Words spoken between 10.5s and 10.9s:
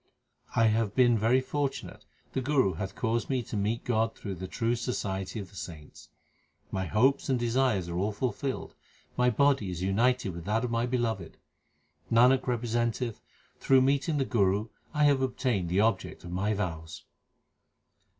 of the